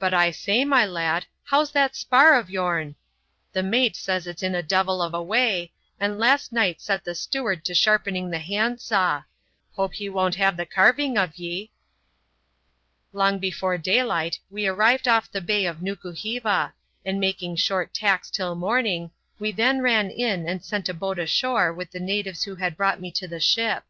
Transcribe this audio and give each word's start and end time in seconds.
But 0.00 0.12
I 0.12 0.32
say, 0.32 0.64
my 0.64 0.84
lad, 0.84 1.26
how's 1.44 1.70
that 1.70 1.94
spar 1.94 2.34
of 2.36 2.50
your'n? 2.50 2.96
the 3.52 3.62
mate 3.62 3.94
says 3.94 4.26
it's 4.26 4.42
in 4.42 4.56
a 4.56 4.60
devil 4.64 5.00
of 5.00 5.14
a 5.14 5.22
way; 5.22 5.70
and 6.00 6.18
last 6.18 6.50
night 6.50 6.80
set 6.80 7.04
the 7.04 7.14
steward 7.14 7.64
to 7.66 7.72
sharpening 7.72 8.28
the 8.28 8.40
handsaw: 8.40 9.22
hope 9.76 9.94
he 9.94 10.08
won't 10.08 10.34
have 10.34 10.56
the 10.56 10.66
carving 10.66 11.16
of 11.16 11.36
ye." 11.36 11.70
Long 13.12 13.38
before 13.38 13.78
daylight 13.78 14.40
we 14.50 14.66
arrived 14.66 15.06
off 15.06 15.30
the 15.30 15.40
bay 15.40 15.64
of 15.66 15.80
Nukuheva, 15.80 16.72
and, 17.04 17.20
making 17.20 17.54
short 17.54 17.94
tacks 17.94 18.30
until 18.30 18.56
morning, 18.56 19.12
we 19.38 19.52
then 19.52 19.80
ran 19.80 20.10
in, 20.10 20.48
and 20.48 20.64
sent 20.64 20.88
a 20.88 20.92
boat 20.92 21.20
ashore 21.20 21.72
with 21.72 21.92
the 21.92 22.00
natives 22.00 22.42
who 22.42 22.56
had 22.56 22.76
brought 22.76 23.00
me 23.00 23.12
to 23.12 23.28
the 23.28 23.38
ship. 23.38 23.84